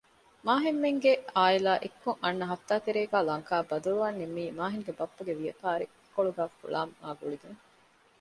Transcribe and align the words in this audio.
މާހިންމެންގެ 0.45 1.11
އާއިލާ 1.35 1.71
އެއްކޮށް 1.83 2.21
އަންނަ 2.23 2.45
ހަފްތާތެރޭގައި 2.51 3.27
ލަންކާއަށް 3.29 3.69
ބަދަލުވާން 3.71 4.17
ނިންމީ 4.19 4.43
މާހިންގެ 4.59 4.91
ބައްޕަގެ 4.99 5.33
ވިޔަވާރި 5.39 5.85
އެކޮޅުގައި 6.01 6.51
ފުޅާވުމާ 6.57 7.07
ގުޅިގެން 7.19 7.59